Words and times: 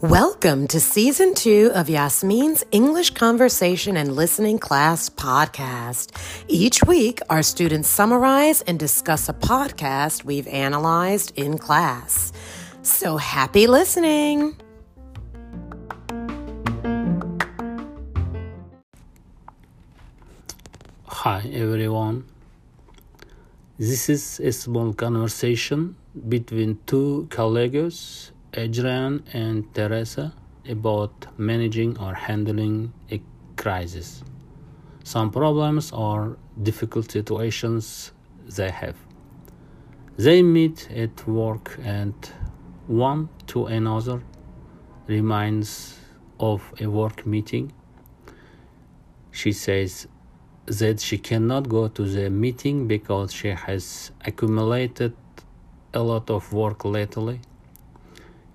Welcome 0.00 0.68
to 0.68 0.80
season 0.80 1.34
two 1.34 1.70
of 1.74 1.90
Yasmin's 1.90 2.64
English 2.70 3.10
Conversation 3.10 3.98
and 3.98 4.16
Listening 4.16 4.58
Class 4.58 5.10
podcast. 5.10 6.16
Each 6.48 6.82
week, 6.82 7.20
our 7.28 7.42
students 7.42 7.90
summarize 7.90 8.62
and 8.62 8.78
discuss 8.78 9.28
a 9.28 9.34
podcast 9.34 10.24
we've 10.24 10.48
analyzed 10.48 11.32
in 11.36 11.58
class. 11.58 12.32
So 12.80 13.18
happy 13.18 13.66
listening! 13.66 14.56
Hi 21.04 21.50
everyone. 21.52 22.24
This 23.82 24.08
is 24.08 24.38
a 24.38 24.52
small 24.52 24.92
conversation 24.92 25.96
between 26.28 26.78
two 26.86 27.26
colleagues, 27.30 28.30
Adrian 28.54 29.24
and 29.32 29.74
Teresa, 29.74 30.32
about 30.68 31.26
managing 31.36 31.98
or 31.98 32.14
handling 32.14 32.92
a 33.10 33.20
crisis. 33.56 34.22
Some 35.02 35.32
problems 35.32 35.90
or 35.90 36.38
difficult 36.62 37.10
situations 37.10 38.12
they 38.56 38.70
have. 38.70 38.94
They 40.16 40.44
meet 40.44 40.88
at 40.92 41.26
work 41.26 41.76
and 41.82 42.14
one 42.86 43.30
to 43.48 43.66
another 43.66 44.22
reminds 45.08 45.98
of 46.38 46.62
a 46.80 46.86
work 46.86 47.26
meeting. 47.26 47.72
She 49.32 49.50
says, 49.50 50.06
that 50.66 51.00
she 51.00 51.18
cannot 51.18 51.68
go 51.68 51.88
to 51.88 52.04
the 52.04 52.30
meeting 52.30 52.86
because 52.86 53.32
she 53.32 53.48
has 53.48 54.12
accumulated 54.24 55.14
a 55.92 56.02
lot 56.02 56.30
of 56.30 56.52
work 56.52 56.84
lately. 56.84 57.40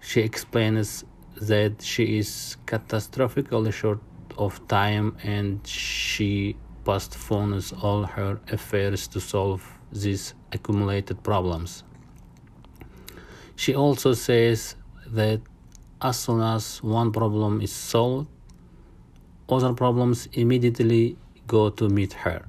She 0.00 0.20
explains 0.20 1.04
that 1.40 1.82
she 1.82 2.18
is 2.18 2.56
catastrophically 2.66 3.72
short 3.72 4.00
of 4.38 4.66
time 4.68 5.16
and 5.22 5.66
she 5.66 6.56
postpones 6.84 7.72
all 7.72 8.04
her 8.04 8.40
affairs 8.52 9.08
to 9.08 9.20
solve 9.20 9.62
these 9.92 10.34
accumulated 10.52 11.22
problems. 11.22 11.82
She 13.56 13.74
also 13.74 14.12
says 14.12 14.76
that 15.08 15.40
as 16.00 16.18
soon 16.18 16.40
as 16.40 16.82
one 16.82 17.10
problem 17.10 17.60
is 17.60 17.72
solved, 17.72 18.28
other 19.48 19.72
problems 19.72 20.28
immediately 20.32 21.16
go 21.46 21.70
to 21.70 21.88
meet 21.88 22.12
her. 22.24 22.44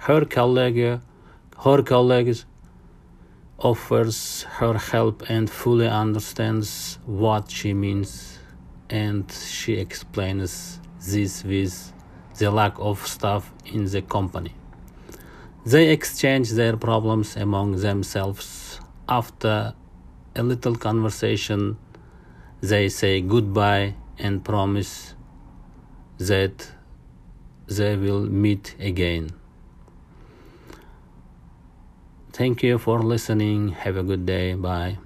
Her 0.00 0.24
colleague, 0.24 1.00
her 1.64 1.82
colleagues 1.82 2.46
offers 3.58 4.44
her 4.58 4.78
help 4.78 5.22
and 5.28 5.50
fully 5.50 5.88
understands 5.88 6.98
what 7.04 7.50
she 7.50 7.74
means 7.74 8.38
and 8.88 9.30
she 9.30 9.74
explains 9.74 10.80
this 11.06 11.44
with 11.44 11.92
the 12.38 12.50
lack 12.50 12.74
of 12.78 13.06
staff 13.06 13.52
in 13.66 13.84
the 13.84 14.02
company. 14.02 14.54
They 15.64 15.90
exchange 15.90 16.50
their 16.52 16.76
problems 16.76 17.36
among 17.36 17.76
themselves. 17.76 18.80
After 19.08 19.74
a 20.34 20.42
little 20.42 20.74
conversation, 20.74 21.76
they 22.60 22.88
say 22.88 23.20
goodbye 23.20 23.94
and 24.18 24.44
promise 24.44 25.14
that 26.18 26.72
they 27.70 27.96
will 27.96 28.26
meet 28.26 28.74
again. 28.80 29.30
Thank 32.32 32.62
you 32.62 32.78
for 32.78 33.02
listening. 33.02 33.68
Have 33.68 33.96
a 33.96 34.02
good 34.02 34.26
day. 34.26 34.54
Bye. 34.54 34.98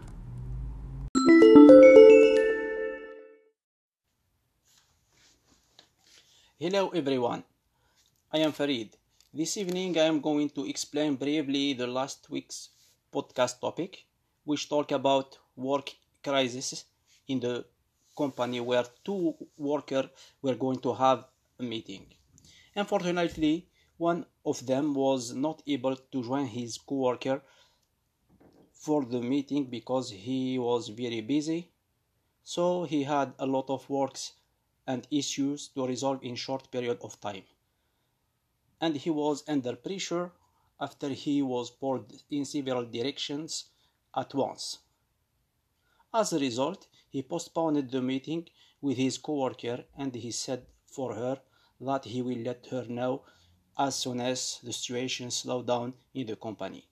Hello 6.59 6.89
everyone. 6.95 7.45
I 8.33 8.39
am 8.39 8.53
Farid. 8.53 8.97
This 9.35 9.57
evening 9.59 9.99
I 9.99 10.05
am 10.05 10.21
going 10.21 10.49
to 10.51 10.67
explain 10.67 11.17
briefly 11.17 11.75
the 11.75 11.87
last 11.87 12.31
week's 12.31 12.71
podcast 13.13 13.61
topic, 13.61 14.05
which 14.45 14.69
talk 14.69 14.93
about 14.93 15.39
work 15.57 15.93
crisis 16.23 16.85
in 17.29 17.41
the 17.41 17.65
company 18.17 18.61
where 18.61 18.85
two 19.05 19.35
workers 19.59 20.09
were 20.41 20.55
going 20.55 20.79
to 20.81 20.95
have 20.95 21.25
a 21.59 21.63
meeting. 21.63 22.07
Unfortunately, 22.77 23.69
one 23.97 24.27
of 24.45 24.67
them 24.67 24.95
was 24.95 25.33
not 25.33 25.63
able 25.67 25.97
to 25.97 26.25
join 26.25 26.47
his 26.47 26.77
co-worker 26.79 27.43
for 28.73 29.05
the 29.05 29.21
meeting 29.21 29.65
because 29.67 30.11
he 30.11 30.59
was 30.59 30.89
very 30.89 31.21
busy. 31.21 31.71
So 32.43 32.85
he 32.85 33.05
had 33.05 33.33
a 33.39 33.47
lot 33.47 33.71
of 33.71 33.89
works 33.89 34.33
and 34.87 35.07
issues 35.11 35.69
to 35.69 35.87
resolve 35.87 36.23
in 36.23 36.35
short 36.35 36.71
period 36.71 36.99
of 37.03 37.21
time. 37.21 37.45
And 38.81 38.97
he 38.97 39.11
was 39.11 39.45
under 39.49 39.77
pressure 39.77 40.33
after 40.81 41.09
he 41.09 41.41
was 41.41 41.71
pulled 41.71 42.13
in 42.31 42.45
several 42.45 42.85
directions 42.85 43.67
at 44.15 44.35
once. 44.35 44.81
As 46.13 46.33
a 46.33 46.39
result, 46.39 46.89
he 47.09 47.23
postponed 47.23 47.91
the 47.91 48.03
meeting 48.03 48.49
with 48.81 48.97
his 48.97 49.17
co-worker 49.19 49.85
and 49.97 50.15
he 50.15 50.33
said 50.33 50.67
for 50.87 51.15
her 51.15 51.41
that 51.81 52.05
he 52.05 52.23
will 52.23 52.39
let 52.39 52.67
her 52.71 52.85
know 52.89 53.23
as 53.79 53.97
soon 53.97 54.21
as 54.21 54.61
the 54.63 54.73
situation 54.73 55.31
slows 55.31 55.67
down 55.67 55.95
in 56.15 56.27
the 56.27 56.37
company. 56.37 56.85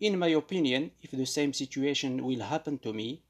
In 0.00 0.18
my 0.18 0.28
opinion, 0.28 0.90
if 1.02 1.10
the 1.10 1.26
same 1.26 1.52
situation 1.52 2.24
will 2.24 2.40
happen 2.40 2.78
to 2.78 2.92
me, 2.92 3.22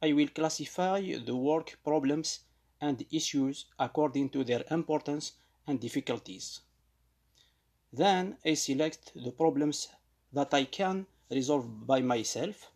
I 0.00 0.12
will 0.12 0.28
classify 0.28 1.00
the 1.00 1.36
work 1.36 1.78
problems 1.84 2.40
and 2.80 3.04
issues 3.10 3.66
according 3.78 4.30
to 4.30 4.44
their 4.44 4.64
importance 4.70 5.32
and 5.66 5.80
difficulties. 5.80 6.60
Then 7.92 8.36
I 8.44 8.54
select 8.54 9.12
the 9.14 9.32
problems 9.32 9.88
that 10.32 10.54
I 10.54 10.64
can 10.64 11.06
resolve 11.30 11.86
by 11.86 12.00
myself 12.00 12.70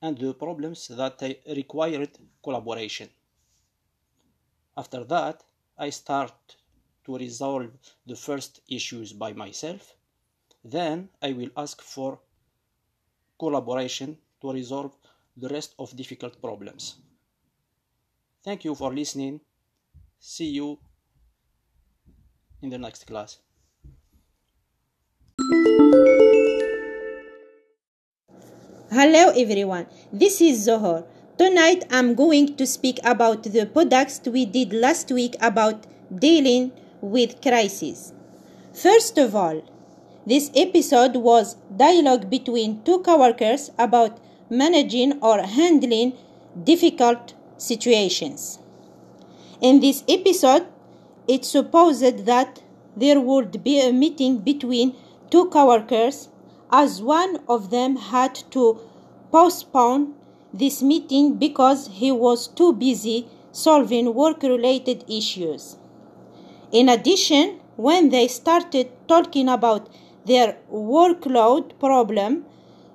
and 0.00 0.16
the 0.16 0.32
problems 0.34 0.88
that 0.88 1.20
required 1.46 2.10
collaboration. 2.42 3.10
After 4.76 5.04
that, 5.04 5.42
I 5.76 5.90
start 5.90 6.56
to 7.04 7.16
resolve 7.16 7.70
the 8.06 8.16
first 8.16 8.60
issues 8.68 9.12
by 9.12 9.32
myself. 9.32 9.94
Then 10.64 11.08
I 11.22 11.32
will 11.32 11.50
ask 11.56 11.80
for 11.82 12.20
collaboration 13.38 14.18
to 14.42 14.52
resolve 14.52 14.92
the 15.36 15.48
rest 15.48 15.74
of 15.78 15.96
difficult 15.96 16.40
problems. 16.40 16.96
Thank 18.44 18.64
you 18.64 18.74
for 18.74 18.92
listening. 18.92 19.40
See 20.18 20.50
you 20.50 20.78
in 22.62 22.70
the 22.70 22.78
next 22.78 23.06
class. 23.06 23.38
Hello 28.90 29.30
everyone, 29.30 29.86
this 30.12 30.40
is 30.40 30.66
Zohor. 30.66 31.06
Tonight 31.40 31.86
I'm 31.90 32.14
going 32.14 32.54
to 32.56 32.66
speak 32.66 32.98
about 33.02 33.44
the 33.44 33.64
podcast 33.64 34.30
we 34.30 34.44
did 34.44 34.74
last 34.74 35.10
week 35.10 35.36
about 35.40 35.86
dealing 36.14 36.70
with 37.00 37.40
crises. 37.40 38.12
First 38.74 39.16
of 39.16 39.34
all, 39.34 39.62
this 40.26 40.50
episode 40.54 41.16
was 41.16 41.56
dialogue 41.74 42.28
between 42.28 42.82
two 42.82 42.98
coworkers 42.98 43.70
about 43.78 44.18
managing 44.50 45.18
or 45.22 45.40
handling 45.40 46.12
difficult 46.62 47.32
situations. 47.56 48.58
In 49.62 49.80
this 49.80 50.04
episode, 50.06 50.66
it 51.26 51.46
supposed 51.46 52.26
that 52.26 52.62
there 52.94 53.18
would 53.18 53.64
be 53.64 53.80
a 53.80 53.94
meeting 53.94 54.40
between 54.40 54.94
two 55.30 55.46
coworkers 55.46 56.28
as 56.70 57.00
one 57.00 57.38
of 57.48 57.70
them 57.70 57.96
had 57.96 58.34
to 58.50 58.78
postpone 59.32 60.16
this 60.52 60.82
meeting 60.82 61.36
because 61.36 61.88
he 61.88 62.10
was 62.12 62.48
too 62.48 62.72
busy 62.72 63.28
solving 63.52 64.14
work 64.14 64.42
related 64.42 65.04
issues. 65.08 65.76
In 66.72 66.88
addition, 66.88 67.60
when 67.76 68.10
they 68.10 68.28
started 68.28 68.90
talking 69.08 69.48
about 69.48 69.88
their 70.26 70.56
workload 70.72 71.78
problem, 71.78 72.44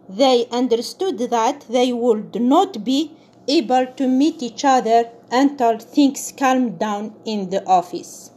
they 0.07 0.47
understood 0.51 1.17
that 1.17 1.65
they 1.69 1.91
would 1.91 2.39
not 2.39 2.83
be 2.83 3.11
able 3.47 3.85
to 3.85 4.07
meet 4.07 4.41
each 4.41 4.63
other 4.63 5.09
until 5.31 5.77
things 5.79 6.33
calmed 6.37 6.79
down 6.79 7.15
in 7.25 7.49
the 7.49 7.65
office. 7.65 8.31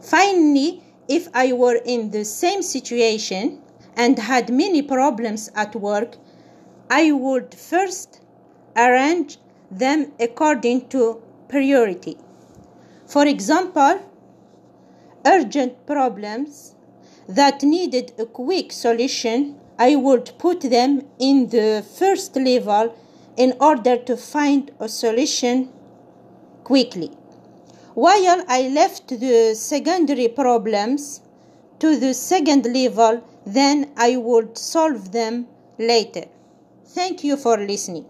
Finally, 0.00 0.82
if 1.08 1.28
I 1.34 1.52
were 1.52 1.80
in 1.84 2.10
the 2.10 2.24
same 2.24 2.62
situation 2.62 3.62
and 3.96 4.18
had 4.18 4.50
many 4.50 4.82
problems 4.82 5.50
at 5.54 5.76
work, 5.76 6.16
I 6.94 7.10
would 7.10 7.54
first 7.54 8.20
arrange 8.76 9.38
them 9.70 10.12
according 10.20 10.88
to 10.88 11.22
priority. 11.48 12.18
For 13.06 13.26
example, 13.26 14.00
urgent 15.24 15.86
problems 15.86 16.74
that 17.26 17.62
needed 17.62 18.12
a 18.18 18.26
quick 18.26 18.72
solution, 18.72 19.58
I 19.78 19.96
would 19.96 20.32
put 20.36 20.60
them 20.60 21.06
in 21.18 21.48
the 21.48 21.82
first 21.98 22.36
level 22.36 22.94
in 23.38 23.54
order 23.58 23.96
to 23.96 24.14
find 24.18 24.70
a 24.78 24.88
solution 24.88 25.70
quickly. 26.62 27.10
While 27.94 28.44
I 28.48 28.68
left 28.68 29.08
the 29.08 29.54
secondary 29.54 30.28
problems 30.28 31.22
to 31.78 31.96
the 31.96 32.12
second 32.12 32.66
level, 32.66 33.22
then 33.46 33.92
I 33.96 34.18
would 34.18 34.58
solve 34.58 35.12
them 35.12 35.46
later. 35.78 36.26
Thank 36.94 37.24
you 37.24 37.36
for 37.36 37.56
listening. 37.56 38.04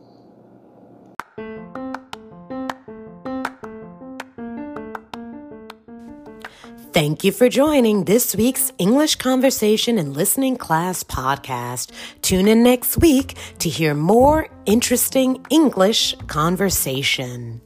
Thank 6.92 7.24
you 7.24 7.32
for 7.32 7.48
joining 7.48 8.04
this 8.04 8.34
week's 8.34 8.70
English 8.78 9.16
Conversation 9.16 9.98
and 9.98 10.14
Listening 10.14 10.56
Class 10.56 11.02
podcast. 11.02 11.90
Tune 12.20 12.46
in 12.46 12.62
next 12.62 12.98
week 12.98 13.34
to 13.60 13.70
hear 13.70 13.94
more 13.94 14.48
interesting 14.66 15.42
English 15.48 16.14
conversation. 16.26 17.62